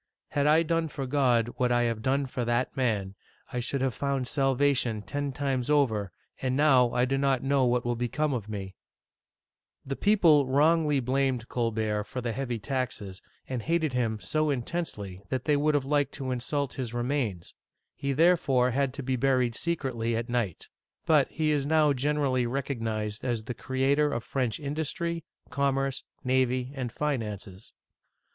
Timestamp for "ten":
5.03-5.31